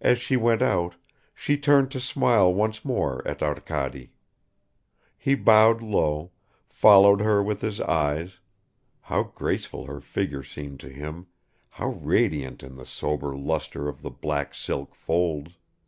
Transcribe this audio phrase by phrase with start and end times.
[0.00, 0.94] As she went out,
[1.34, 4.12] she turned to smile once more at Arkady.
[5.18, 6.30] He bowed low,
[6.68, 8.38] followed her with his eyes
[9.00, 11.26] (how graceful her figure seemed to him,
[11.70, 15.58] how radiant in the sober luster of the black silk folds!)